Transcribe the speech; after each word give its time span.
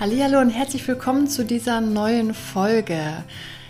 Hallo 0.00 0.38
und 0.38 0.50
herzlich 0.50 0.86
willkommen 0.86 1.26
zu 1.26 1.44
dieser 1.44 1.80
neuen 1.80 2.32
Folge. 2.32 3.24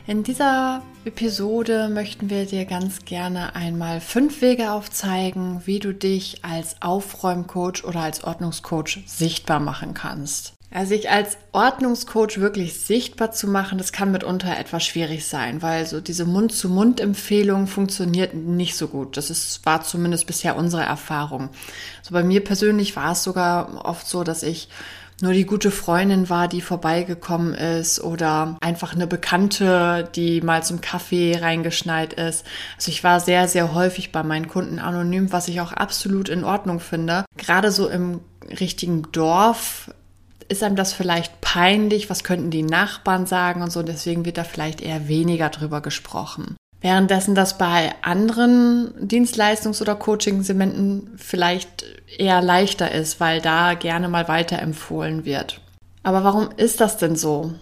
In 0.06 0.24
dieser 0.24 0.82
Episode 1.06 1.88
möchten 1.88 2.28
wir 2.28 2.44
dir 2.44 2.66
ganz 2.66 3.06
gerne 3.06 3.56
einmal 3.56 4.02
fünf 4.02 4.42
Wege 4.42 4.72
aufzeigen, 4.72 5.62
wie 5.64 5.78
du 5.78 5.94
dich 5.94 6.44
als 6.44 6.82
Aufräumcoach 6.82 7.82
oder 7.84 8.00
als 8.00 8.24
Ordnungscoach 8.24 9.04
sichtbar 9.06 9.58
machen 9.58 9.94
kannst. 9.94 10.52
Also 10.70 10.90
sich 10.90 11.08
als 11.08 11.38
Ordnungscoach 11.52 12.36
wirklich 12.40 12.78
sichtbar 12.78 13.32
zu 13.32 13.48
machen, 13.48 13.78
das 13.78 13.92
kann 13.92 14.12
mitunter 14.12 14.54
etwas 14.58 14.84
schwierig 14.84 15.24
sein, 15.26 15.62
weil 15.62 15.86
so 15.86 16.02
diese 16.02 16.26
Mund-zu-Mund-Empfehlung 16.26 17.66
funktioniert 17.66 18.34
nicht 18.34 18.76
so 18.76 18.88
gut. 18.88 19.16
Das 19.16 19.30
ist, 19.30 19.64
war 19.64 19.82
zumindest 19.82 20.26
bisher 20.26 20.56
unsere 20.56 20.82
Erfahrung. 20.82 21.48
So 22.02 22.12
bei 22.12 22.22
mir 22.22 22.44
persönlich 22.44 22.96
war 22.96 23.12
es 23.12 23.22
sogar 23.22 23.86
oft 23.86 24.06
so, 24.06 24.24
dass 24.24 24.42
ich 24.42 24.68
nur 25.20 25.32
die 25.32 25.46
gute 25.46 25.70
Freundin 25.70 26.28
war, 26.28 26.48
die 26.48 26.60
vorbeigekommen 26.60 27.54
ist 27.54 28.00
oder 28.00 28.56
einfach 28.60 28.94
eine 28.94 29.06
Bekannte, 29.06 30.08
die 30.14 30.40
mal 30.40 30.62
zum 30.62 30.80
Kaffee 30.80 31.36
reingeschneit 31.36 32.12
ist. 32.12 32.46
Also 32.76 32.90
ich 32.90 33.02
war 33.02 33.20
sehr, 33.20 33.48
sehr 33.48 33.74
häufig 33.74 34.12
bei 34.12 34.22
meinen 34.22 34.48
Kunden 34.48 34.78
anonym, 34.78 35.32
was 35.32 35.48
ich 35.48 35.60
auch 35.60 35.72
absolut 35.72 36.28
in 36.28 36.44
Ordnung 36.44 36.80
finde. 36.80 37.24
Gerade 37.36 37.72
so 37.72 37.88
im 37.88 38.20
richtigen 38.60 39.02
Dorf 39.12 39.90
ist 40.48 40.62
einem 40.62 40.76
das 40.76 40.92
vielleicht 40.92 41.40
peinlich, 41.40 42.08
was 42.08 42.24
könnten 42.24 42.50
die 42.50 42.62
Nachbarn 42.62 43.26
sagen 43.26 43.62
und 43.62 43.70
so, 43.70 43.82
deswegen 43.82 44.24
wird 44.24 44.38
da 44.38 44.44
vielleicht 44.44 44.80
eher 44.80 45.08
weniger 45.08 45.50
drüber 45.50 45.80
gesprochen. 45.80 46.56
Währenddessen 46.80 47.34
das 47.34 47.58
bei 47.58 47.92
anderen 48.02 48.92
Dienstleistungs- 49.00 49.82
oder 49.82 49.96
Coaching-Segmenten 49.96 51.10
vielleicht 51.16 51.84
eher 52.18 52.40
leichter 52.40 52.92
ist, 52.92 53.18
weil 53.20 53.40
da 53.40 53.74
gerne 53.74 54.08
mal 54.08 54.28
weiterempfohlen 54.28 55.24
wird. 55.24 55.60
Aber 56.04 56.22
warum 56.22 56.50
ist 56.56 56.80
das 56.80 56.96
denn 56.96 57.16
so, 57.16 57.52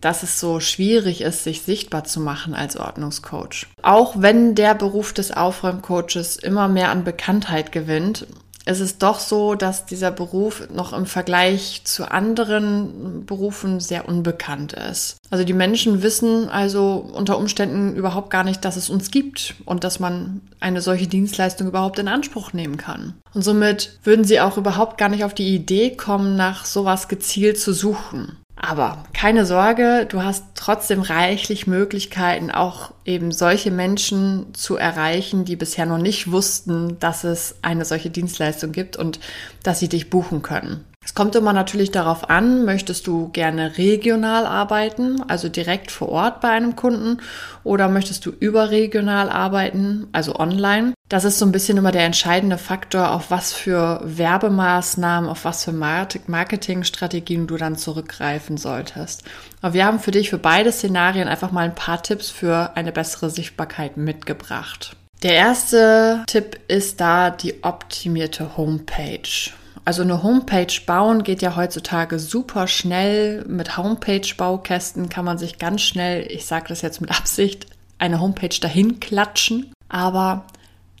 dass 0.00 0.22
es 0.22 0.38
so 0.38 0.60
schwierig 0.60 1.22
ist, 1.22 1.44
sich 1.44 1.62
sichtbar 1.62 2.04
zu 2.04 2.20
machen 2.20 2.54
als 2.54 2.76
Ordnungscoach? 2.76 3.66
Auch 3.82 4.14
wenn 4.18 4.54
der 4.54 4.74
Beruf 4.74 5.12
des 5.12 5.32
Aufräumcoaches 5.32 6.36
immer 6.36 6.68
mehr 6.68 6.90
an 6.90 7.04
Bekanntheit 7.04 7.72
gewinnt, 7.72 8.26
es 8.68 8.80
ist 8.80 9.02
doch 9.02 9.18
so, 9.18 9.54
dass 9.54 9.86
dieser 9.86 10.10
Beruf 10.10 10.68
noch 10.70 10.92
im 10.92 11.06
Vergleich 11.06 11.80
zu 11.84 12.10
anderen 12.10 13.24
Berufen 13.24 13.80
sehr 13.80 14.06
unbekannt 14.06 14.74
ist. 14.74 15.16
Also 15.30 15.42
die 15.44 15.54
Menschen 15.54 16.02
wissen 16.02 16.50
also 16.50 16.96
unter 17.14 17.38
Umständen 17.38 17.96
überhaupt 17.96 18.28
gar 18.28 18.44
nicht, 18.44 18.66
dass 18.66 18.76
es 18.76 18.90
uns 18.90 19.10
gibt 19.10 19.54
und 19.64 19.84
dass 19.84 20.00
man 20.00 20.42
eine 20.60 20.82
solche 20.82 21.06
Dienstleistung 21.06 21.66
überhaupt 21.68 21.98
in 21.98 22.08
Anspruch 22.08 22.52
nehmen 22.52 22.76
kann. 22.76 23.14
Und 23.32 23.40
somit 23.40 23.98
würden 24.04 24.26
sie 24.26 24.38
auch 24.38 24.58
überhaupt 24.58 24.98
gar 24.98 25.08
nicht 25.08 25.24
auf 25.24 25.32
die 25.32 25.54
Idee 25.54 25.96
kommen, 25.96 26.36
nach 26.36 26.66
sowas 26.66 27.08
gezielt 27.08 27.58
zu 27.58 27.72
suchen. 27.72 28.36
Aber 28.60 29.04
keine 29.14 29.46
Sorge, 29.46 30.06
du 30.08 30.22
hast 30.22 30.44
trotzdem 30.56 31.00
reichlich 31.00 31.68
Möglichkeiten, 31.68 32.50
auch 32.50 32.92
eben 33.04 33.30
solche 33.30 33.70
Menschen 33.70 34.52
zu 34.52 34.76
erreichen, 34.76 35.44
die 35.44 35.54
bisher 35.54 35.86
noch 35.86 35.98
nicht 35.98 36.32
wussten, 36.32 36.98
dass 36.98 37.22
es 37.22 37.56
eine 37.62 37.84
solche 37.84 38.10
Dienstleistung 38.10 38.72
gibt 38.72 38.96
und 38.96 39.20
dass 39.62 39.78
sie 39.78 39.88
dich 39.88 40.10
buchen 40.10 40.42
können. 40.42 40.84
Es 41.08 41.14
kommt 41.14 41.34
immer 41.36 41.54
natürlich 41.54 41.90
darauf 41.90 42.28
an, 42.28 42.66
möchtest 42.66 43.06
du 43.06 43.30
gerne 43.30 43.78
regional 43.78 44.44
arbeiten, 44.44 45.22
also 45.26 45.48
direkt 45.48 45.90
vor 45.90 46.10
Ort 46.10 46.42
bei 46.42 46.50
einem 46.50 46.76
Kunden, 46.76 47.22
oder 47.64 47.88
möchtest 47.88 48.26
du 48.26 48.30
überregional 48.30 49.30
arbeiten, 49.30 50.08
also 50.12 50.36
online. 50.36 50.92
Das 51.08 51.24
ist 51.24 51.38
so 51.38 51.46
ein 51.46 51.50
bisschen 51.50 51.78
immer 51.78 51.92
der 51.92 52.04
entscheidende 52.04 52.58
Faktor, 52.58 53.12
auf 53.12 53.30
was 53.30 53.54
für 53.54 54.02
Werbemaßnahmen, 54.04 55.30
auf 55.30 55.46
was 55.46 55.64
für 55.64 55.72
Marketingstrategien 55.72 57.46
du 57.46 57.56
dann 57.56 57.78
zurückgreifen 57.78 58.58
solltest. 58.58 59.22
Aber 59.62 59.72
wir 59.72 59.86
haben 59.86 60.00
für 60.00 60.10
dich 60.10 60.28
für 60.28 60.36
beide 60.36 60.70
Szenarien 60.72 61.26
einfach 61.26 61.52
mal 61.52 61.64
ein 61.64 61.74
paar 61.74 62.02
Tipps 62.02 62.28
für 62.28 62.76
eine 62.76 62.92
bessere 62.92 63.30
Sichtbarkeit 63.30 63.96
mitgebracht. 63.96 64.94
Der 65.22 65.32
erste 65.32 66.22
Tipp 66.26 66.60
ist 66.68 67.00
da 67.00 67.30
die 67.30 67.64
optimierte 67.64 68.58
Homepage. 68.58 69.52
Also 69.88 70.02
eine 70.02 70.22
Homepage 70.22 70.82
bauen 70.84 71.22
geht 71.22 71.40
ja 71.40 71.56
heutzutage 71.56 72.18
super 72.18 72.66
schnell. 72.66 73.42
Mit 73.48 73.78
Homepage-Baukästen 73.78 75.08
kann 75.08 75.24
man 75.24 75.38
sich 75.38 75.56
ganz 75.56 75.80
schnell, 75.80 76.30
ich 76.30 76.44
sage 76.44 76.66
das 76.68 76.82
jetzt 76.82 77.00
mit 77.00 77.10
Absicht, 77.10 77.64
eine 77.96 78.20
Homepage 78.20 78.54
dahin 78.60 79.00
klatschen. 79.00 79.72
Aber 79.88 80.44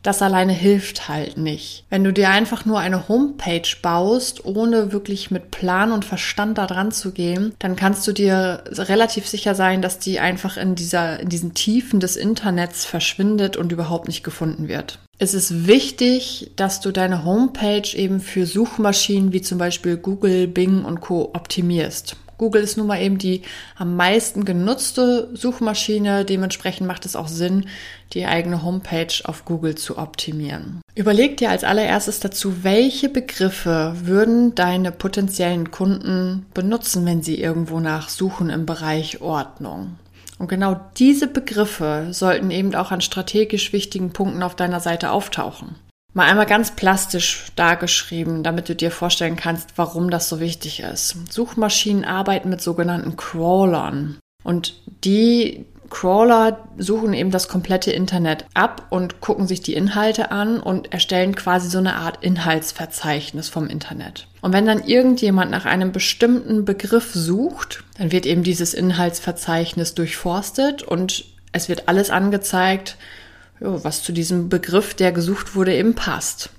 das 0.02 0.22
alleine 0.22 0.54
hilft 0.54 1.06
halt 1.06 1.36
nicht. 1.36 1.84
Wenn 1.90 2.02
du 2.02 2.14
dir 2.14 2.30
einfach 2.30 2.64
nur 2.64 2.78
eine 2.78 3.10
Homepage 3.10 3.68
baust, 3.82 4.46
ohne 4.46 4.90
wirklich 4.90 5.30
mit 5.30 5.50
Plan 5.50 5.92
und 5.92 6.06
Verstand 6.06 6.56
da 6.56 6.66
dran 6.66 6.90
zu 6.90 7.12
gehen, 7.12 7.52
dann 7.58 7.76
kannst 7.76 8.06
du 8.06 8.12
dir 8.12 8.64
relativ 8.72 9.28
sicher 9.28 9.54
sein, 9.54 9.82
dass 9.82 9.98
die 9.98 10.18
einfach 10.18 10.56
in 10.56 10.76
dieser, 10.76 11.20
in 11.20 11.28
diesen 11.28 11.52
Tiefen 11.52 12.00
des 12.00 12.16
Internets 12.16 12.86
verschwindet 12.86 13.58
und 13.58 13.70
überhaupt 13.70 14.08
nicht 14.08 14.24
gefunden 14.24 14.66
wird. 14.66 14.98
Es 15.20 15.34
ist 15.34 15.66
wichtig, 15.66 16.52
dass 16.54 16.80
du 16.80 16.92
deine 16.92 17.24
Homepage 17.24 17.88
eben 17.96 18.20
für 18.20 18.46
Suchmaschinen 18.46 19.32
wie 19.32 19.42
zum 19.42 19.58
Beispiel 19.58 19.96
Google, 19.96 20.46
Bing 20.46 20.84
und 20.84 21.00
Co. 21.00 21.30
optimierst. 21.34 22.14
Google 22.38 22.62
ist 22.62 22.76
nun 22.76 22.86
mal 22.86 23.02
eben 23.02 23.18
die 23.18 23.42
am 23.76 23.96
meisten 23.96 24.44
genutzte 24.44 25.28
Suchmaschine. 25.34 26.24
Dementsprechend 26.24 26.86
macht 26.86 27.04
es 27.04 27.16
auch 27.16 27.26
Sinn, 27.26 27.66
die 28.12 28.26
eigene 28.26 28.62
Homepage 28.62 29.12
auf 29.24 29.44
Google 29.44 29.74
zu 29.74 29.98
optimieren. 29.98 30.82
Überleg 30.94 31.36
dir 31.36 31.50
als 31.50 31.64
allererstes 31.64 32.20
dazu, 32.20 32.62
welche 32.62 33.08
Begriffe 33.08 33.96
würden 34.04 34.54
deine 34.54 34.92
potenziellen 34.92 35.72
Kunden 35.72 36.46
benutzen, 36.54 37.04
wenn 37.06 37.24
sie 37.24 37.40
irgendwo 37.40 37.80
nachsuchen 37.80 38.50
im 38.50 38.66
Bereich 38.66 39.20
Ordnung. 39.20 39.96
Und 40.38 40.48
genau 40.48 40.80
diese 40.96 41.26
Begriffe 41.26 42.08
sollten 42.12 42.50
eben 42.50 42.74
auch 42.74 42.92
an 42.92 43.00
strategisch 43.00 43.72
wichtigen 43.72 44.12
Punkten 44.12 44.42
auf 44.42 44.54
deiner 44.54 44.80
Seite 44.80 45.10
auftauchen. 45.10 45.74
Mal 46.14 46.26
einmal 46.26 46.46
ganz 46.46 46.74
plastisch 46.74 47.46
dargeschrieben, 47.56 48.42
damit 48.42 48.68
du 48.68 48.74
dir 48.74 48.90
vorstellen 48.90 49.36
kannst, 49.36 49.76
warum 49.76 50.10
das 50.10 50.28
so 50.28 50.40
wichtig 50.40 50.80
ist. 50.80 51.16
Suchmaschinen 51.30 52.04
arbeiten 52.04 52.48
mit 52.48 52.60
sogenannten 52.60 53.16
Crawlern. 53.16 54.18
Und 54.44 54.80
die 55.04 55.66
Crawler 55.90 56.68
suchen 56.76 57.14
eben 57.14 57.30
das 57.30 57.48
komplette 57.48 57.90
Internet 57.90 58.44
ab 58.54 58.86
und 58.90 59.20
gucken 59.20 59.46
sich 59.46 59.60
die 59.60 59.74
Inhalte 59.74 60.30
an 60.30 60.60
und 60.60 60.92
erstellen 60.92 61.34
quasi 61.34 61.68
so 61.68 61.78
eine 61.78 61.96
Art 61.96 62.22
Inhaltsverzeichnis 62.22 63.48
vom 63.48 63.68
Internet. 63.68 64.26
Und 64.40 64.52
wenn 64.52 64.66
dann 64.66 64.84
irgendjemand 64.84 65.50
nach 65.50 65.64
einem 65.64 65.92
bestimmten 65.92 66.64
Begriff 66.64 67.12
sucht, 67.14 67.84
dann 67.96 68.12
wird 68.12 68.26
eben 68.26 68.42
dieses 68.42 68.74
Inhaltsverzeichnis 68.74 69.94
durchforstet 69.94 70.82
und 70.82 71.24
es 71.52 71.68
wird 71.68 71.88
alles 71.88 72.10
angezeigt, 72.10 72.96
was 73.60 74.02
zu 74.02 74.12
diesem 74.12 74.48
Begriff, 74.48 74.94
der 74.94 75.12
gesucht 75.12 75.54
wurde, 75.54 75.74
eben 75.74 75.94
passt. 75.94 76.50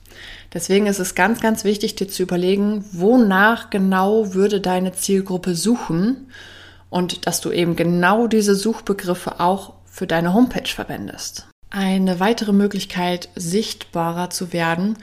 Deswegen 0.54 0.88
ist 0.88 1.00
es 1.00 1.16
ganz, 1.16 1.40
ganz 1.40 1.64
wichtig, 1.64 1.96
dir 1.96 2.10
zu 2.10 2.24
überlegen, 2.24 2.84
wonach 2.92 3.70
genau 3.70 4.34
würde 4.34 4.60
deine 4.60 4.94
Zielgruppe 4.94 5.56
suchen 5.56 6.28
und 6.90 7.28
dass 7.28 7.42
du 7.42 7.52
eben 7.52 7.76
genau 7.76 8.28
diese 8.28 8.56
Suchbegriffe 8.56 9.40
auch 9.40 9.74
für 9.86 10.08
deine 10.08 10.34
Homepage 10.34 10.68
verwendest. 10.68 11.48
Eine 11.70 12.20
weitere 12.20 12.54
Möglichkeit, 12.54 13.30
sichtbarer 13.36 14.30
zu 14.30 14.54
werden, 14.54 14.98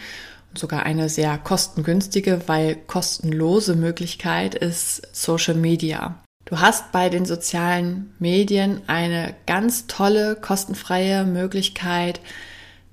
und 0.51 0.59
sogar 0.59 0.85
eine 0.85 1.09
sehr 1.09 1.39
kostengünstige, 1.39 2.43
weil 2.47 2.77
kostenlose 2.77 3.77
Möglichkeit 3.77 4.55
ist 4.55 5.03
Social 5.15 5.55
Media. 5.55 6.23
Du 6.47 6.61
hast 6.61 6.93
bei 6.93 7.09
den 7.09 7.27
sozialen 7.27 8.15
Medien 8.19 8.81
eine 8.87 9.35
ganz 9.47 9.87
tolle, 9.89 10.37
kostenfreie 10.37 11.25
Möglichkeit, 11.25 12.21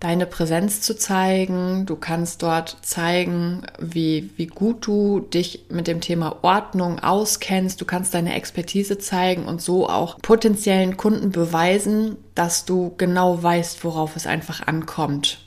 deine 0.03 0.25
Präsenz 0.25 0.81
zu 0.81 0.97
zeigen. 0.97 1.85
Du 1.85 1.95
kannst 1.95 2.43
dort 2.43 2.75
zeigen, 2.81 3.61
wie, 3.79 4.31
wie 4.35 4.47
gut 4.47 4.85
du 4.85 5.21
dich 5.21 5.65
mit 5.69 5.87
dem 5.87 6.01
Thema 6.01 6.39
Ordnung 6.41 6.99
auskennst. 6.99 7.79
Du 7.79 7.85
kannst 7.85 8.13
deine 8.13 8.35
Expertise 8.35 8.97
zeigen 8.97 9.45
und 9.45 9.61
so 9.61 9.87
auch 9.87 10.19
potenziellen 10.21 10.97
Kunden 10.97 11.31
beweisen, 11.31 12.17
dass 12.35 12.65
du 12.65 12.93
genau 12.97 13.41
weißt, 13.41 13.85
worauf 13.85 14.17
es 14.17 14.27
einfach 14.27 14.67
ankommt. 14.67 15.39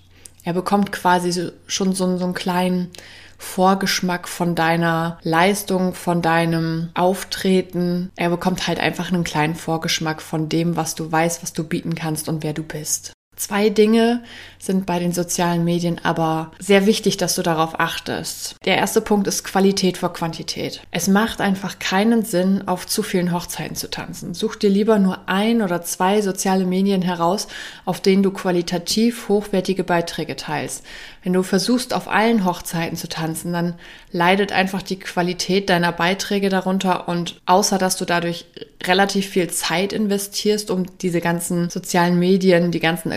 Er 0.43 0.55
bekommt 0.55 0.91
quasi 0.91 1.51
schon 1.67 1.93
so, 1.93 2.17
so 2.17 2.25
einen 2.25 2.33
kleinen 2.33 2.91
Vorgeschmack 3.37 4.27
von 4.27 4.55
deiner 4.55 5.19
Leistung, 5.23 5.93
von 5.93 6.23
deinem 6.23 6.89
Auftreten. 6.95 8.11
Er 8.17 8.31
bekommt 8.31 8.67
halt 8.67 8.81
einfach 8.81 9.13
einen 9.13 9.25
kleinen 9.25 9.55
Vorgeschmack 9.55 10.23
von 10.23 10.49
dem, 10.49 10.77
was 10.77 10.95
du 10.95 11.13
weißt, 11.13 11.43
was 11.43 11.53
du 11.53 11.63
bieten 11.65 11.95
kannst 11.95 12.31
und 12.31 12.43
wer 12.43 12.55
du 12.55 12.63
bist. 12.63 13.16
Zwei 13.37 13.69
Dinge 13.69 14.23
sind 14.59 14.87
bei 14.87 14.99
den 14.99 15.13
sozialen 15.13 15.63
Medien 15.63 16.01
aber 16.03 16.53
sehr 16.59 16.87
wichtig, 16.87 17.19
dass 17.19 17.35
du 17.35 17.43
darauf 17.43 17.79
achtest. 17.79 18.57
Der 18.65 18.79
erste 18.79 19.03
Punkt 19.03 19.27
ist 19.27 19.45
Qualität 19.45 19.99
vor 19.99 20.15
Quantität. 20.15 20.81
Es 20.91 21.07
macht 21.07 21.43
einfach 21.43 21.79
keinen 21.79 22.25
Sinn, 22.25 22.67
auf 22.67 22.87
zu 22.87 23.03
vielen 23.03 23.33
Hochzeiten 23.33 23.77
zu 23.77 23.91
tanzen. 23.91 24.33
Such 24.33 24.57
dir 24.57 24.71
lieber 24.71 24.99
nur 24.99 25.29
ein 25.29 25.61
oder 25.61 25.83
zwei 25.83 26.23
soziale 26.23 26.65
Medien 26.65 27.03
heraus, 27.03 27.47
auf 27.85 28.01
denen 28.01 28.23
du 28.23 28.31
qualitativ 28.31 29.29
hochwertige 29.29 29.85
Beiträge 29.85 30.37
teilst. 30.37 30.83
Wenn 31.23 31.35
du 31.35 31.43
versuchst, 31.43 31.93
auf 31.93 32.09
allen 32.09 32.45
Hochzeiten 32.45 32.97
zu 32.97 33.09
tanzen, 33.09 33.53
dann 33.53 33.75
leidet 34.13 34.53
einfach 34.53 34.81
die 34.81 34.99
Qualität 34.99 35.69
deiner 35.69 35.93
Beiträge 35.93 36.49
darunter 36.49 37.09
und 37.09 37.41
außer 37.47 37.79
dass 37.79 37.97
du 37.97 38.05
dadurch 38.05 38.47
relativ 38.85 39.29
viel 39.29 39.49
Zeit 39.49 39.93
investierst, 39.93 40.71
um 40.71 40.87
diese 40.99 41.21
ganzen 41.21 41.71
sozialen 41.71 42.19
Medien, 42.19 42.71
die 42.71 42.81
ganzen 42.81 43.11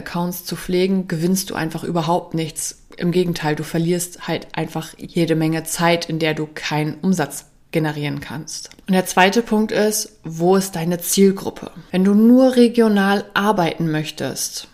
zu 0.45 0.56
pflegen, 0.56 1.07
gewinnst 1.07 1.50
du 1.50 1.56
einfach 1.56 1.83
überhaupt 1.83 2.33
nichts. 2.33 2.83
Im 2.97 3.11
Gegenteil, 3.11 3.56
du 3.56 3.63
verlierst 3.63 4.27
halt 4.27 4.47
einfach 4.53 4.94
jede 4.97 5.35
Menge 5.35 5.63
Zeit, 5.63 6.09
in 6.09 6.19
der 6.19 6.33
du 6.33 6.47
keinen 6.53 6.95
Umsatz 6.95 7.45
generieren 7.71 8.19
kannst. 8.19 8.71
Und 8.88 8.94
der 8.94 9.06
zweite 9.06 9.41
Punkt 9.41 9.71
ist, 9.71 10.19
wo 10.23 10.56
ist 10.56 10.75
deine 10.75 11.00
Zielgruppe? 11.00 11.71
Wenn 11.91 12.03
du 12.03 12.13
nur 12.13 12.56
regional 12.56 13.25
arbeiten 13.33 13.91
möchtest, 13.91 14.67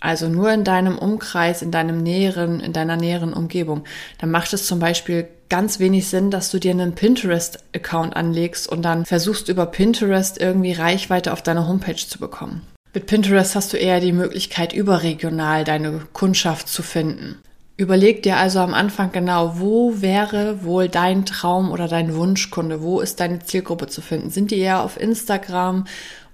also 0.00 0.28
nur 0.28 0.52
in 0.52 0.64
deinem 0.64 0.98
Umkreis, 0.98 1.62
in 1.62 1.70
deinem 1.70 2.02
näheren, 2.02 2.60
in 2.60 2.72
deiner 2.72 2.96
näheren 2.96 3.32
Umgebung, 3.32 3.84
dann 4.18 4.30
macht 4.30 4.52
es 4.52 4.66
zum 4.66 4.80
Beispiel 4.80 5.28
ganz 5.48 5.78
wenig 5.78 6.08
Sinn, 6.08 6.30
dass 6.30 6.50
du 6.50 6.58
dir 6.58 6.72
einen 6.72 6.94
Pinterest-Account 6.94 8.16
anlegst 8.16 8.68
und 8.68 8.82
dann 8.82 9.06
versuchst 9.06 9.48
über 9.48 9.66
Pinterest 9.66 10.40
irgendwie 10.40 10.72
Reichweite 10.72 11.32
auf 11.32 11.42
deiner 11.42 11.68
Homepage 11.68 11.94
zu 11.94 12.18
bekommen. 12.18 12.62
Mit 12.94 13.06
Pinterest 13.06 13.54
hast 13.54 13.72
du 13.72 13.78
eher 13.78 14.00
die 14.00 14.12
Möglichkeit, 14.12 14.74
überregional 14.74 15.64
deine 15.64 16.00
Kundschaft 16.12 16.68
zu 16.68 16.82
finden. 16.82 17.40
Überleg 17.78 18.22
dir 18.22 18.36
also 18.36 18.58
am 18.60 18.74
Anfang 18.74 19.12
genau, 19.12 19.58
wo 19.58 20.02
wäre 20.02 20.62
wohl 20.62 20.90
dein 20.90 21.24
Traum 21.24 21.70
oder 21.70 21.88
dein 21.88 22.14
Wunschkunde? 22.14 22.82
Wo 22.82 23.00
ist 23.00 23.18
deine 23.18 23.38
Zielgruppe 23.38 23.86
zu 23.86 24.02
finden? 24.02 24.28
Sind 24.28 24.50
die 24.50 24.58
eher 24.58 24.82
auf 24.82 25.00
Instagram 25.00 25.86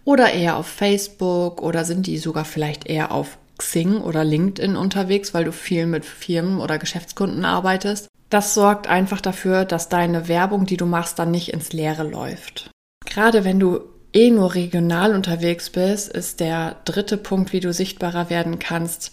oder 0.04 0.32
eher 0.32 0.56
auf 0.56 0.66
Facebook 0.66 1.62
oder 1.62 1.84
sind 1.84 2.08
die 2.08 2.18
sogar 2.18 2.44
vielleicht 2.44 2.86
eher 2.86 3.12
auf 3.12 3.38
Xing 3.56 3.98
oder 4.00 4.24
LinkedIn 4.24 4.74
unterwegs, 4.74 5.34
weil 5.34 5.44
du 5.44 5.52
viel 5.52 5.86
mit 5.86 6.04
Firmen 6.04 6.60
oder 6.60 6.78
Geschäftskunden 6.78 7.44
arbeitest. 7.44 8.08
Das 8.30 8.54
sorgt 8.54 8.88
einfach 8.88 9.20
dafür, 9.20 9.64
dass 9.64 9.88
deine 9.88 10.26
Werbung, 10.26 10.66
die 10.66 10.76
du 10.76 10.86
machst, 10.86 11.20
dann 11.20 11.30
nicht 11.30 11.52
ins 11.52 11.72
Leere 11.72 12.02
läuft. 12.02 12.70
Gerade 13.06 13.44
wenn 13.44 13.60
du 13.60 13.80
eh 14.12 14.30
nur 14.30 14.54
regional 14.54 15.14
unterwegs 15.14 15.70
bist, 15.70 16.08
ist 16.08 16.40
der 16.40 16.76
dritte 16.84 17.16
Punkt, 17.16 17.52
wie 17.52 17.60
du 17.60 17.72
sichtbarer 17.72 18.30
werden 18.30 18.58
kannst, 18.58 19.12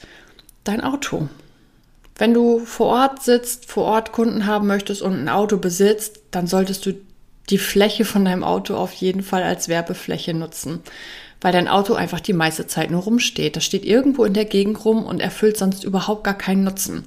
dein 0.63 0.81
Auto. 0.81 1.30
Wenn 2.18 2.33
du 2.33 2.59
vor 2.59 2.88
Ort 2.88 3.24
sitzt, 3.24 3.69
vor 3.69 3.86
Ort 3.86 4.12
Kunden 4.12 4.45
haben 4.45 4.68
möchtest 4.68 5.01
und 5.01 5.13
ein 5.13 5.30
Auto 5.30 5.57
besitzt, 5.57 6.21
dann 6.31 6.47
solltest 6.47 6.86
du 6.86 6.94
die 7.50 7.57
Fläche 7.57 8.06
von 8.06 8.25
deinem 8.25 8.44
Auto 8.44 8.75
auf 8.75 8.94
jeden 8.94 9.21
Fall 9.21 9.44
als 9.44 9.68
Werbefläche 9.68 10.33
nutzen 10.33 10.81
weil 11.45 11.51
dein 11.51 11.68
Auto 11.68 11.94
einfach 11.94 12.19
die 12.19 12.33
meiste 12.33 12.65
Zeit 12.65 12.89
nur 12.89 13.03
rumsteht. 13.03 13.56
Das 13.56 13.63
steht 13.63 13.86
irgendwo 13.86 14.24
in 14.25 14.33
der 14.33 14.45
Gegend 14.45 14.83
rum 14.83 15.06
und 15.06 15.19
erfüllt 15.19 15.57
sonst 15.57 15.83
überhaupt 15.83 16.24
gar 16.24 16.33
keinen 16.33 16.63
Nutzen. 16.63 17.03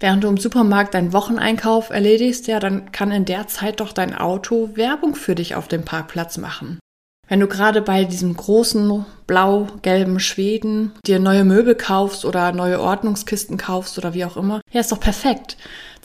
Während 0.00 0.24
du 0.24 0.28
im 0.28 0.38
Supermarkt 0.38 0.94
deinen 0.94 1.12
Wocheneinkauf 1.12 1.90
erledigst, 1.90 2.48
ja, 2.48 2.58
dann 2.58 2.90
kann 2.90 3.12
in 3.12 3.24
der 3.24 3.46
Zeit 3.46 3.78
doch 3.78 3.92
dein 3.92 4.12
Auto 4.12 4.70
Werbung 4.74 5.14
für 5.14 5.36
dich 5.36 5.54
auf 5.54 5.68
dem 5.68 5.84
Parkplatz 5.84 6.36
machen. 6.36 6.80
Wenn 7.28 7.40
du 7.40 7.48
gerade 7.48 7.82
bei 7.82 8.04
diesem 8.04 8.36
großen 8.36 9.04
blau-gelben 9.26 10.20
Schweden 10.20 10.92
dir 11.06 11.18
neue 11.18 11.44
Möbel 11.44 11.74
kaufst 11.74 12.24
oder 12.24 12.52
neue 12.52 12.80
Ordnungskisten 12.80 13.56
kaufst 13.56 13.98
oder 13.98 14.14
wie 14.14 14.24
auch 14.24 14.36
immer, 14.36 14.60
ja, 14.70 14.80
ist 14.80 14.92
doch 14.92 15.00
perfekt. 15.00 15.56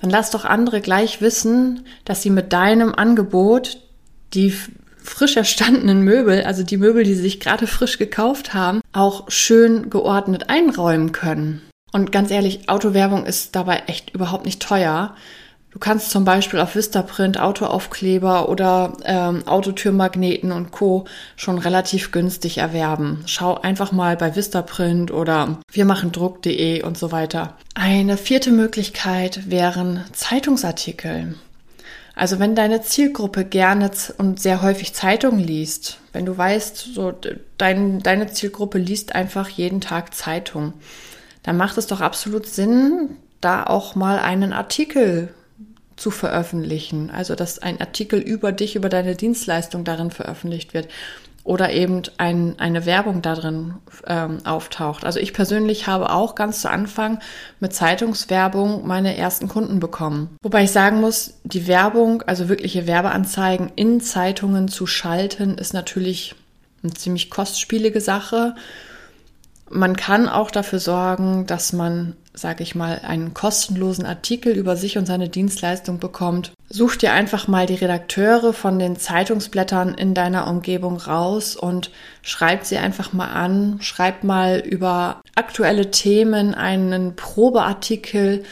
Dann 0.01 0.09
lass 0.09 0.31
doch 0.31 0.45
andere 0.45 0.81
gleich 0.81 1.21
wissen, 1.21 1.85
dass 2.05 2.23
sie 2.23 2.31
mit 2.31 2.53
deinem 2.53 2.95
Angebot 2.95 3.77
die 4.33 4.53
frisch 4.97 5.37
erstandenen 5.37 6.01
Möbel, 6.01 6.43
also 6.43 6.63
die 6.63 6.77
Möbel, 6.77 7.03
die 7.03 7.13
sie 7.13 7.21
sich 7.21 7.39
gerade 7.39 7.67
frisch 7.67 7.97
gekauft 7.97 8.53
haben, 8.53 8.81
auch 8.93 9.29
schön 9.29 9.89
geordnet 9.89 10.49
einräumen 10.49 11.11
können. 11.11 11.61
Und 11.91 12.11
ganz 12.11 12.31
ehrlich, 12.31 12.69
Autowerbung 12.69 13.25
ist 13.25 13.55
dabei 13.55 13.83
echt 13.87 14.11
überhaupt 14.11 14.45
nicht 14.45 14.61
teuer. 14.61 15.15
Du 15.71 15.79
kannst 15.79 16.11
zum 16.11 16.25
Beispiel 16.25 16.59
auf 16.59 16.75
Vistaprint 16.75 17.39
Autoaufkleber 17.39 18.49
oder 18.49 18.91
ähm, 19.05 19.47
Autotürmagneten 19.47 20.51
und 20.51 20.71
Co. 20.71 21.05
schon 21.37 21.57
relativ 21.57 22.11
günstig 22.11 22.57
erwerben. 22.57 23.23
Schau 23.25 23.55
einfach 23.55 23.93
mal 23.93 24.17
bei 24.17 24.35
Vistaprint 24.35 25.11
oder 25.11 25.59
wir 25.71 25.85
machen 25.85 26.11
Druck.de 26.11 26.83
und 26.83 26.97
so 26.97 27.13
weiter. 27.13 27.55
Eine 27.73 28.17
vierte 28.17 28.51
Möglichkeit 28.51 29.49
wären 29.49 30.03
Zeitungsartikel. 30.11 31.35
Also 32.15 32.39
wenn 32.39 32.53
deine 32.53 32.81
Zielgruppe 32.81 33.45
gerne 33.45 33.91
und 34.17 34.41
sehr 34.41 34.61
häufig 34.61 34.93
Zeitungen 34.93 35.39
liest, 35.39 35.99
wenn 36.11 36.25
du 36.25 36.37
weißt, 36.37 36.93
so 36.93 37.13
dein, 37.57 38.03
deine 38.03 38.27
Zielgruppe 38.27 38.77
liest 38.77 39.15
einfach 39.15 39.47
jeden 39.47 39.79
Tag 39.79 40.13
Zeitung, 40.13 40.73
dann 41.43 41.55
macht 41.55 41.77
es 41.77 41.87
doch 41.87 42.01
absolut 42.01 42.45
Sinn, 42.45 43.15
da 43.39 43.63
auch 43.63 43.95
mal 43.95 44.19
einen 44.19 44.51
Artikel 44.51 45.33
zu 46.01 46.11
veröffentlichen. 46.11 47.11
Also 47.11 47.35
dass 47.35 47.59
ein 47.59 47.79
Artikel 47.79 48.19
über 48.19 48.51
dich, 48.51 48.75
über 48.75 48.89
deine 48.89 49.15
Dienstleistung 49.15 49.83
darin 49.83 50.11
veröffentlicht 50.11 50.73
wird 50.73 50.87
oder 51.43 51.71
eben 51.71 52.03
ein, 52.17 52.55
eine 52.59 52.85
Werbung 52.85 53.21
darin 53.21 53.75
ähm, 54.05 54.39
auftaucht. 54.45 55.05
Also 55.05 55.19
ich 55.19 55.33
persönlich 55.33 55.87
habe 55.87 56.11
auch 56.11 56.35
ganz 56.35 56.61
zu 56.61 56.69
Anfang 56.69 57.19
mit 57.59 57.73
Zeitungswerbung 57.73 58.85
meine 58.85 59.17
ersten 59.17 59.47
Kunden 59.47 59.79
bekommen. 59.79 60.37
Wobei 60.43 60.63
ich 60.63 60.71
sagen 60.71 61.01
muss, 61.01 61.35
die 61.43 61.67
Werbung, 61.67 62.21
also 62.23 62.47
wirkliche 62.47 62.85
Werbeanzeigen 62.85 63.71
in 63.75 64.01
Zeitungen 64.01 64.67
zu 64.67 64.85
schalten, 64.85 65.57
ist 65.57 65.73
natürlich 65.73 66.35
eine 66.83 66.93
ziemlich 66.93 67.29
kostspielige 67.29 68.01
Sache. 68.01 68.55
Man 69.69 69.95
kann 69.95 70.27
auch 70.27 70.51
dafür 70.51 70.79
sorgen, 70.79 71.47
dass 71.47 71.73
man 71.73 72.15
sage 72.33 72.63
ich 72.63 72.75
mal, 72.75 73.01
einen 73.03 73.33
kostenlosen 73.33 74.05
Artikel 74.05 74.53
über 74.53 74.77
sich 74.77 74.97
und 74.97 75.05
seine 75.05 75.29
Dienstleistung 75.29 75.99
bekommt, 75.99 76.53
such 76.69 76.95
dir 76.95 77.11
einfach 77.11 77.47
mal 77.47 77.65
die 77.65 77.75
Redakteure 77.75 78.53
von 78.53 78.79
den 78.79 78.97
Zeitungsblättern 78.97 79.93
in 79.93 80.13
deiner 80.13 80.47
Umgebung 80.47 80.97
raus 80.97 81.55
und 81.55 81.91
schreib 82.21 82.65
sie 82.65 82.77
einfach 82.77 83.11
mal 83.11 83.31
an, 83.31 83.79
schreib 83.81 84.23
mal 84.23 84.59
über 84.59 85.21
aktuelle 85.35 85.91
Themen 85.91 86.53
einen 86.53 87.15
Probeartikel, 87.15 88.43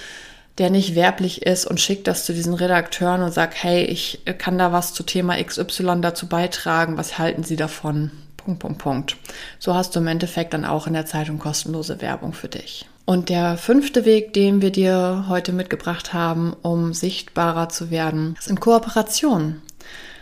der 0.58 0.70
nicht 0.70 0.96
werblich 0.96 1.44
ist 1.44 1.66
und 1.66 1.80
schick 1.80 2.04
das 2.04 2.26
zu 2.26 2.34
diesen 2.34 2.54
Redakteuren 2.54 3.24
und 3.24 3.34
sag, 3.34 3.56
hey, 3.56 3.86
ich 3.86 4.24
kann 4.38 4.58
da 4.58 4.74
was 4.74 4.94
zu 4.94 5.04
Thema 5.04 5.42
XY 5.42 6.02
dazu 6.02 6.28
beitragen, 6.28 6.98
was 6.98 7.18
halten 7.18 7.44
Sie 7.44 7.56
davon? 7.56 8.12
Punkt, 8.36 8.60
Punkt, 8.60 8.78
Punkt. 8.80 9.18
So 9.58 9.74
hast 9.74 9.96
du 9.96 10.00
im 10.00 10.08
Endeffekt 10.08 10.54
dann 10.54 10.66
auch 10.66 10.88
in 10.88 10.94
der 10.94 11.06
Zeitung 11.06 11.40
kostenlose 11.40 12.02
Werbung 12.02 12.34
für 12.34 12.50
dich. 12.50 12.86
Und 13.10 13.30
der 13.30 13.58
fünfte 13.58 14.06
Weg, 14.06 14.34
den 14.34 14.62
wir 14.62 14.70
dir 14.70 15.26
heute 15.28 15.52
mitgebracht 15.52 16.14
haben, 16.14 16.56
um 16.62 16.94
sichtbarer 16.94 17.68
zu 17.68 17.90
werden, 17.90 18.36
sind 18.40 18.60
Kooperationen. 18.60 19.64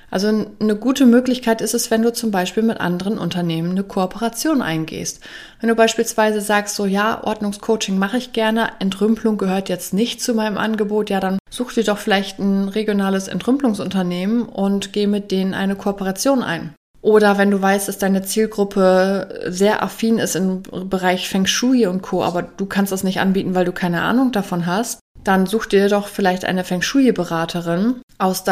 Also 0.10 0.30
eine 0.62 0.76
gute 0.78 1.06
Möglichkeit 1.06 1.60
ist 1.60 1.74
es, 1.74 1.92
wenn 1.92 2.02
du 2.02 2.14
zum 2.14 2.32
Beispiel 2.32 2.64
mit 2.64 2.80
anderen 2.80 3.18
Unternehmen 3.18 3.72
eine 3.72 3.84
Kooperation 3.84 4.62
eingehst. 4.62 5.20
Wenn 5.60 5.68
du 5.68 5.76
beispielsweise 5.76 6.40
sagst, 6.40 6.78
so 6.78 6.86
ja, 6.86 7.26
Ordnungscoaching 7.26 8.00
mache 8.00 8.20
ich 8.20 8.32
gerne, 8.32 8.70
Entrümpelung 8.80 9.38
gehört 9.38 9.68
jetzt 9.68 9.94
nicht 9.94 10.22
zu 10.22 10.34
meinem 10.34 10.58
Angebot, 10.58 11.10
ja, 11.10 11.20
dann 11.20 11.40
such 11.50 11.74
dir 11.74 11.84
doch 11.84 11.98
vielleicht 11.98 12.40
ein 12.40 12.70
regionales 12.70 13.28
Entrümpelungsunternehmen 13.28 14.44
und 14.44 14.94
geh 14.94 15.08
mit 15.08 15.32
denen 15.32 15.54
eine 15.54 15.76
Kooperation 15.76 16.42
ein. 16.42 16.74
Oder 17.02 17.38
wenn 17.38 17.52
du 17.52 17.62
weißt, 17.62 17.88
dass 17.88 17.98
deine 17.98 18.24
Zielgruppe 18.24 19.46
sehr 19.48 19.84
affin 19.84 20.18
ist 20.18 20.36
im 20.36 20.64
Bereich 20.64 21.30
Feng 21.30 21.46
Shui 21.46 21.86
und 21.88 22.02
Co., 22.02 22.24
aber 22.24 22.42
du 22.42 22.66
kannst 22.66 22.92
das 22.92 23.04
nicht 23.04 23.20
anbieten, 23.20 23.56
weil 23.56 23.66
du 23.66 23.72
keine 23.72 24.02
Ahnung 24.02 24.32
davon 24.32 24.66
hast, 24.66 25.00
dann 25.24 25.46
such 25.46 25.68
dir 25.68 25.90
doch 25.90 26.08
vielleicht 26.08 26.46
eine 26.46 26.64
Feng 26.64 26.82
Shui-Beraterin 26.82 28.02
aus 28.18 28.44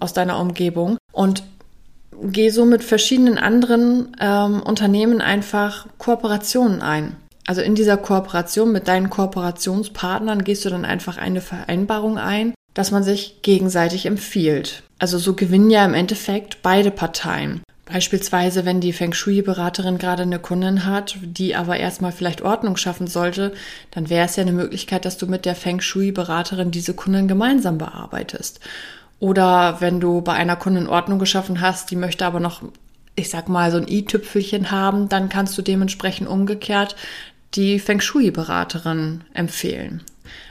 aus 0.00 0.12
deiner 0.12 0.38
Umgebung 0.38 0.98
und 1.12 1.42
geh 2.22 2.50
so 2.50 2.64
mit 2.64 2.84
verschiedenen 2.84 3.38
anderen 3.38 4.16
ähm, 4.20 4.62
Unternehmen 4.62 5.20
einfach 5.20 5.86
Kooperationen 5.98 6.82
ein. 6.82 7.16
Also 7.46 7.62
in 7.62 7.74
dieser 7.74 7.96
Kooperation 7.96 8.70
mit 8.70 8.86
deinen 8.86 9.10
Kooperationspartnern 9.10 10.44
gehst 10.44 10.64
du 10.64 10.70
dann 10.70 10.84
einfach 10.84 11.16
eine 11.16 11.40
Vereinbarung 11.40 12.18
ein, 12.18 12.54
dass 12.74 12.90
man 12.90 13.02
sich 13.02 13.42
gegenseitig 13.42 14.06
empfiehlt. 14.06 14.82
Also 14.98 15.18
so 15.18 15.34
gewinnen 15.34 15.70
ja 15.70 15.84
im 15.84 15.94
Endeffekt 15.94 16.62
beide 16.62 16.90
Parteien. 16.90 17.62
Beispielsweise, 17.92 18.64
wenn 18.64 18.80
die 18.80 18.92
Feng 18.92 19.12
Shui-Beraterin 19.12 19.98
gerade 19.98 20.22
eine 20.22 20.38
Kundin 20.38 20.84
hat, 20.84 21.16
die 21.22 21.56
aber 21.56 21.76
erstmal 21.76 22.12
vielleicht 22.12 22.40
Ordnung 22.40 22.76
schaffen 22.76 23.08
sollte, 23.08 23.52
dann 23.90 24.08
wäre 24.08 24.26
es 24.26 24.36
ja 24.36 24.42
eine 24.42 24.52
Möglichkeit, 24.52 25.04
dass 25.04 25.18
du 25.18 25.26
mit 25.26 25.44
der 25.44 25.56
Feng 25.56 25.80
Shui-Beraterin 25.80 26.70
diese 26.70 26.94
Kundin 26.94 27.26
gemeinsam 27.26 27.78
bearbeitest. 27.78 28.60
Oder 29.18 29.80
wenn 29.80 29.98
du 29.98 30.20
bei 30.20 30.34
einer 30.34 30.54
Kundin 30.54 30.86
Ordnung 30.86 31.18
geschaffen 31.18 31.60
hast, 31.60 31.90
die 31.90 31.96
möchte 31.96 32.24
aber 32.24 32.38
noch, 32.38 32.62
ich 33.16 33.28
sag 33.28 33.48
mal, 33.48 33.72
so 33.72 33.78
ein 33.78 33.88
i-Tüpfelchen 33.88 34.70
haben, 34.70 35.08
dann 35.08 35.28
kannst 35.28 35.58
du 35.58 35.62
dementsprechend 35.62 36.28
umgekehrt 36.28 36.94
die 37.54 37.80
Feng 37.80 38.00
Shui-Beraterin 38.00 39.24
empfehlen. 39.34 40.04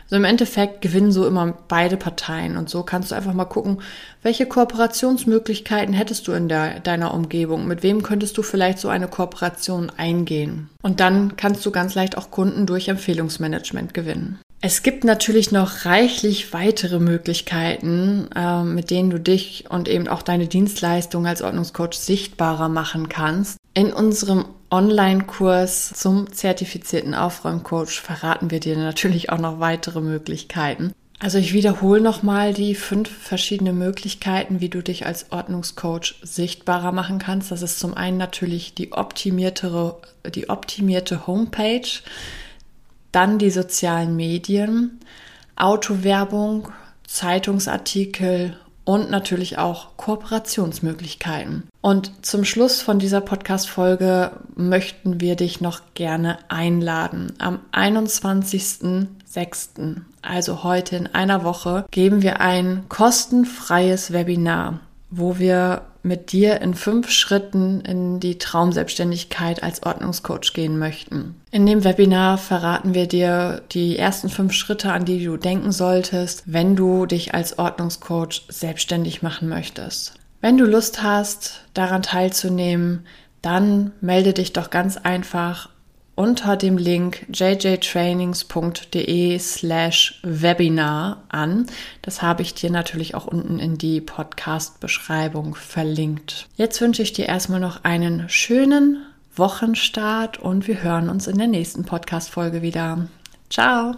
Also 0.09 0.17
im 0.17 0.25
Endeffekt 0.25 0.81
gewinnen 0.81 1.11
so 1.11 1.27
immer 1.27 1.53
beide 1.67 1.95
Parteien 1.95 2.57
und 2.57 2.67
so 2.67 2.81
kannst 2.81 3.11
du 3.11 3.15
einfach 3.15 3.33
mal 3.33 3.45
gucken, 3.45 3.81
welche 4.23 4.47
Kooperationsmöglichkeiten 4.47 5.93
hättest 5.93 6.27
du 6.27 6.31
in 6.31 6.49
der, 6.49 6.79
deiner 6.79 7.13
Umgebung? 7.13 7.67
Mit 7.67 7.83
wem 7.83 8.01
könntest 8.01 8.35
du 8.35 8.41
vielleicht 8.41 8.79
so 8.79 8.89
eine 8.89 9.07
Kooperation 9.07 9.91
eingehen? 9.95 10.69
Und 10.81 10.99
dann 10.99 11.37
kannst 11.37 11.63
du 11.63 11.69
ganz 11.69 11.93
leicht 11.93 12.17
auch 12.17 12.31
Kunden 12.31 12.65
durch 12.65 12.87
Empfehlungsmanagement 12.87 13.93
gewinnen. 13.93 14.39
Es 14.61 14.81
gibt 14.83 15.03
natürlich 15.03 15.51
noch 15.51 15.85
reichlich 15.85 16.53
weitere 16.53 16.99
Möglichkeiten, 16.99 18.29
äh, 18.35 18.63
mit 18.63 18.89
denen 18.89 19.11
du 19.11 19.19
dich 19.19 19.65
und 19.69 19.87
eben 19.87 20.07
auch 20.07 20.23
deine 20.23 20.47
Dienstleistung 20.47 21.27
als 21.27 21.41
Ordnungscoach 21.41 21.93
sichtbarer 21.93 22.67
machen 22.67 23.09
kannst. 23.09 23.57
In 23.79 23.93
unserem 23.93 24.43
Online-Kurs 24.71 25.93
zum 25.93 26.33
zertifizierten 26.33 27.15
Aufräumcoach 27.15 28.01
verraten 28.01 28.51
wir 28.51 28.59
dir 28.59 28.75
natürlich 28.75 29.29
auch 29.29 29.37
noch 29.37 29.61
weitere 29.61 30.01
Möglichkeiten. 30.01 30.91
Also 31.17 31.37
ich 31.37 31.53
wiederhole 31.53 32.01
nochmal 32.01 32.53
die 32.53 32.75
fünf 32.75 33.09
verschiedene 33.09 33.71
Möglichkeiten, 33.71 34.59
wie 34.59 34.67
du 34.67 34.83
dich 34.83 35.05
als 35.05 35.31
Ordnungscoach 35.31 36.15
sichtbarer 36.21 36.91
machen 36.91 37.19
kannst. 37.19 37.51
Das 37.51 37.61
ist 37.61 37.79
zum 37.79 37.93
einen 37.93 38.17
natürlich 38.17 38.73
die 38.73 38.91
optimiertere, 38.91 39.95
die 40.35 40.49
optimierte 40.49 41.25
Homepage, 41.25 41.87
dann 43.13 43.37
die 43.37 43.49
sozialen 43.49 44.13
Medien, 44.13 44.99
Autowerbung, 45.55 46.67
Zeitungsartikel 47.07 48.57
und 48.85 49.11
natürlich 49.11 49.57
auch 49.57 49.97
Kooperationsmöglichkeiten. 49.97 51.67
Und 51.81 52.25
zum 52.25 52.43
Schluss 52.43 52.81
von 52.81 52.99
dieser 52.99 53.21
Podcast-Folge 53.21 54.31
möchten 54.55 55.21
wir 55.21 55.35
dich 55.35 55.61
noch 55.61 55.81
gerne 55.93 56.39
einladen. 56.49 57.33
Am 57.39 57.59
21.06., 57.71 60.01
also 60.21 60.63
heute 60.63 60.95
in 60.95 61.07
einer 61.07 61.43
Woche, 61.43 61.85
geben 61.91 62.21
wir 62.21 62.41
ein 62.41 62.85
kostenfreies 62.89 64.11
Webinar, 64.11 64.81
wo 65.09 65.39
wir 65.39 65.83
mit 66.01 66.31
dir 66.31 66.61
in 66.61 66.73
fünf 66.73 67.09
Schritten 67.09 67.81
in 67.81 68.19
die 68.19 68.37
Traumselbstständigkeit 68.37 69.63
als 69.63 69.83
Ordnungscoach 69.83 70.53
gehen 70.53 70.79
möchten. 70.79 71.35
In 71.51 71.65
dem 71.65 71.83
Webinar 71.83 72.37
verraten 72.37 72.93
wir 72.93 73.07
dir 73.07 73.61
die 73.71 73.97
ersten 73.97 74.29
fünf 74.29 74.53
Schritte, 74.53 74.91
an 74.91 75.05
die 75.05 75.23
du 75.23 75.37
denken 75.37 75.71
solltest, 75.71 76.43
wenn 76.45 76.75
du 76.75 77.05
dich 77.05 77.33
als 77.33 77.59
Ordnungscoach 77.59 78.45
selbstständig 78.47 79.21
machen 79.21 79.49
möchtest. 79.49 80.13
Wenn 80.41 80.57
du 80.57 80.65
Lust 80.65 81.03
hast, 81.03 81.65
daran 81.73 82.01
teilzunehmen, 82.01 83.05
dann 83.41 83.91
melde 84.01 84.33
dich 84.33 84.53
doch 84.53 84.69
ganz 84.69 84.97
einfach 84.97 85.69
unter 86.19 86.57
dem 86.57 86.77
Link 86.77 87.25
jjtrainings.de 87.33 89.39
slash 89.39 90.19
Webinar 90.21 91.23
an. 91.29 91.65
Das 92.01 92.21
habe 92.21 92.41
ich 92.41 92.53
dir 92.53 92.69
natürlich 92.69 93.15
auch 93.15 93.25
unten 93.25 93.57
in 93.57 93.77
die 93.77 94.01
Podcast-Beschreibung 94.01 95.55
verlinkt. 95.55 96.49
Jetzt 96.57 96.81
wünsche 96.81 97.03
ich 97.03 97.13
dir 97.13 97.27
erstmal 97.27 97.61
noch 97.61 97.85
einen 97.85 98.27
schönen 98.27 99.05
Wochenstart 99.33 100.39
und 100.39 100.67
wir 100.67 100.83
hören 100.83 101.07
uns 101.07 101.27
in 101.27 101.37
der 101.37 101.47
nächsten 101.47 101.85
Podcast-Folge 101.85 102.61
wieder. 102.61 103.07
Ciao! 103.49 103.95